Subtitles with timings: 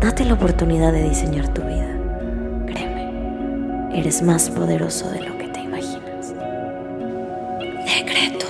[0.00, 1.88] Date la oportunidad de diseñar tu vida.
[2.66, 6.32] Créeme, eres más poderoso de lo que te imaginas.
[7.84, 8.46] Decreto.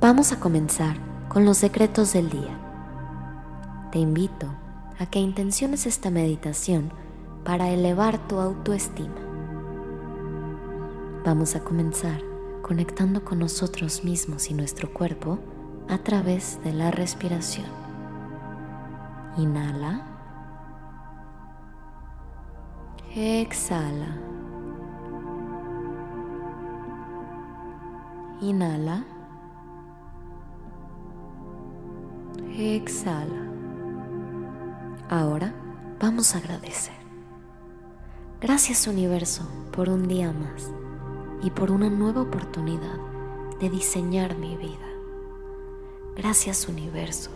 [0.00, 0.96] Vamos a comenzar
[1.28, 2.58] con los secretos del día.
[3.92, 4.46] Te invito
[4.98, 6.90] a que intenciones esta meditación
[7.44, 9.20] para elevar tu autoestima.
[11.26, 12.37] Vamos a comenzar
[12.68, 15.38] conectando con nosotros mismos y nuestro cuerpo
[15.88, 17.64] a través de la respiración.
[19.38, 20.02] Inhala.
[23.16, 24.18] Exhala.
[28.42, 29.02] Inhala.
[32.54, 33.46] Exhala.
[35.08, 35.54] Ahora
[35.98, 36.98] vamos a agradecer.
[38.42, 40.70] Gracias universo por un día más
[41.42, 42.98] y por una nueva oportunidad
[43.60, 44.86] de diseñar mi vida.
[46.16, 47.30] Gracias universo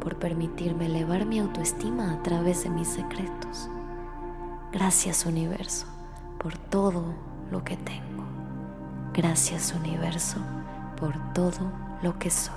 [0.00, 3.68] por permitirme elevar mi autoestima a través de mis secretos.
[4.72, 5.86] Gracias universo
[6.38, 7.14] por todo
[7.50, 8.24] lo que tengo.
[9.14, 10.38] Gracias universo
[10.96, 12.54] por todo lo que soy.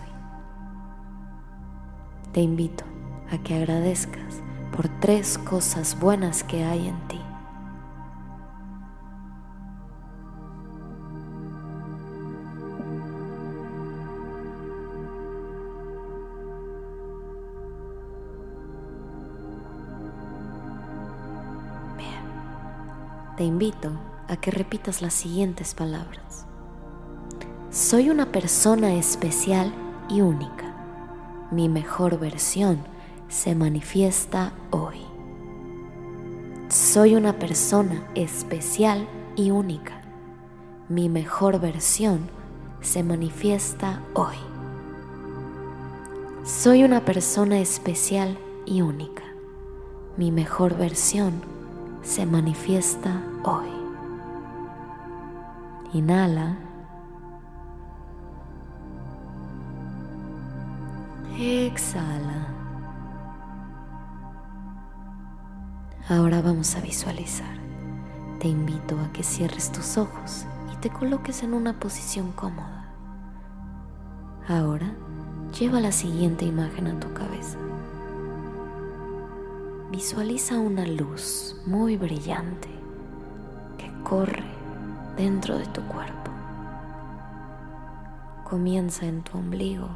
[2.34, 2.84] Te invito
[3.32, 4.42] a que agradezcas
[4.76, 7.20] por tres cosas buenas que hay en ti.
[23.38, 23.92] Te invito
[24.28, 26.46] a que repitas las siguientes palabras.
[27.70, 29.74] Soy una persona especial
[30.10, 30.76] y única.
[31.52, 32.80] Mi mejor versión
[33.30, 35.02] se manifiesta hoy.
[36.70, 40.02] Soy una persona especial y única.
[40.90, 42.30] Mi mejor versión
[42.82, 44.36] se manifiesta hoy.
[46.44, 49.24] Soy una persona especial y única.
[50.18, 51.61] Mi mejor versión
[52.02, 53.70] se manifiesta hoy.
[55.94, 56.58] Inhala.
[61.38, 62.48] Exhala.
[66.10, 67.58] Ahora vamos a visualizar.
[68.40, 72.90] Te invito a que cierres tus ojos y te coloques en una posición cómoda.
[74.48, 74.94] Ahora
[75.58, 77.58] lleva la siguiente imagen a tu cabeza.
[79.92, 82.70] Visualiza una luz muy brillante
[83.78, 84.44] que corre
[85.18, 86.32] dentro de tu cuerpo.
[88.50, 89.90] Comienza en tu ombligo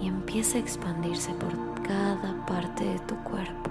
[0.00, 3.64] y empieza a expandirse por cada parte de tu cuerpo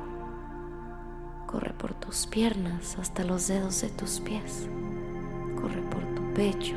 [1.54, 4.68] Corre por tus piernas hasta los dedos de tus pies.
[5.62, 6.76] Corre por tu pecho.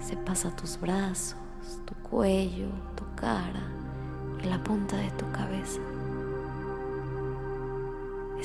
[0.00, 1.34] Se pasa tus brazos,
[1.84, 3.64] tu cuello, tu cara
[4.40, 5.80] y la punta de tu cabeza.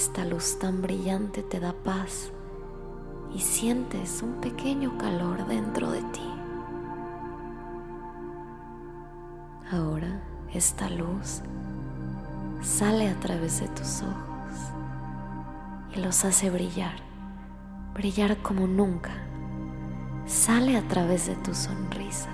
[0.04, 2.32] Esta luz tan brillante te da paz
[3.36, 6.28] y sientes un pequeño calor dentro de ti.
[9.72, 11.44] Ahora esta luz
[12.64, 14.74] sale a través de tus ojos
[15.96, 16.96] y los hace brillar,
[17.94, 19.14] brillar como nunca.
[20.26, 22.32] Sale a través de tu sonrisa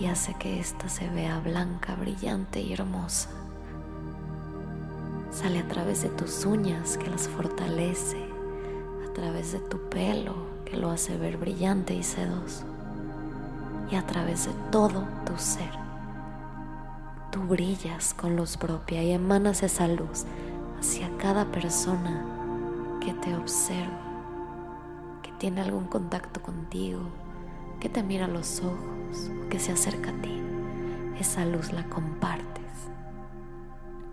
[0.00, 3.41] y hace que ésta se vea blanca, brillante y hermosa.
[5.32, 8.22] Sale a través de tus uñas que las fortalece,
[9.08, 10.34] a través de tu pelo
[10.66, 12.64] que lo hace ver brillante y sedoso,
[13.90, 15.70] y a través de todo tu ser.
[17.30, 20.26] Tú brillas con luz propia y emanas esa luz
[20.78, 22.26] hacia cada persona
[23.00, 24.02] que te observa,
[25.22, 27.00] que tiene algún contacto contigo,
[27.80, 30.42] que te mira a los ojos o que se acerca a ti.
[31.18, 32.61] Esa luz la compartes.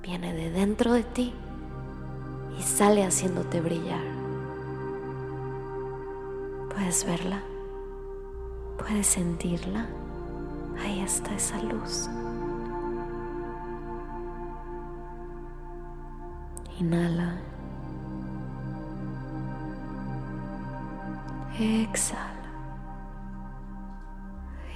[0.10, 1.32] Viene de dentro de ti
[2.58, 4.02] y sale haciéndote brillar.
[6.74, 7.44] ¿Puedes verla?
[8.80, 9.86] ¿Puedes sentirla?
[10.84, 12.10] Ahí está esa luz.
[16.80, 17.38] Inhala.
[21.60, 22.50] Exhala.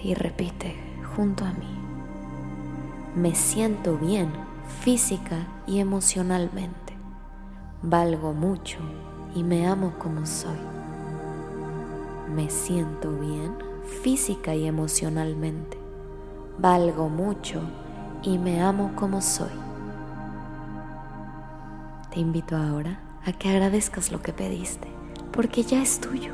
[0.04, 0.76] Y repite
[1.16, 1.76] junto a mí.
[3.16, 6.94] Me siento bien física y emocionalmente.
[7.82, 8.80] Valgo mucho
[9.36, 10.58] y me amo como soy.
[12.34, 13.56] Me siento bien
[14.02, 15.78] física y emocionalmente.
[16.58, 17.62] Valgo mucho
[18.22, 19.52] y me amo como soy.
[22.12, 24.88] Te invito ahora a que agradezcas lo que pediste,
[25.32, 26.34] porque ya es tuyo.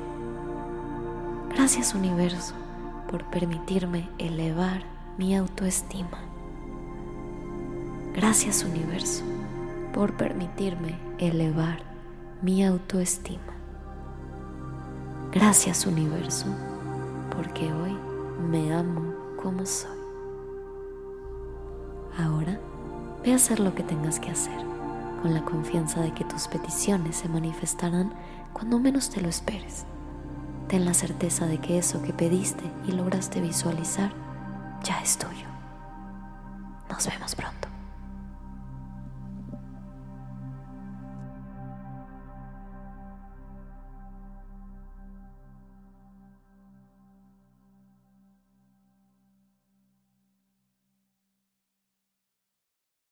[1.50, 2.54] Gracias universo
[3.10, 4.84] por permitirme elevar
[5.18, 6.20] mi autoestima.
[8.14, 9.24] Gracias universo
[9.94, 11.80] por permitirme elevar
[12.42, 13.54] mi autoestima.
[15.32, 16.48] Gracias universo
[17.36, 17.96] porque hoy
[18.50, 19.98] me amo como soy.
[22.18, 22.60] Ahora
[23.24, 24.58] ve a hacer lo que tengas que hacer
[25.22, 28.12] con la confianza de que tus peticiones se manifestarán
[28.54, 29.86] cuando menos te lo esperes.
[30.68, 34.12] Ten la certeza de que eso que pediste y lograste visualizar
[34.84, 35.48] ya es tuyo.
[36.90, 37.69] Nos vemos pronto.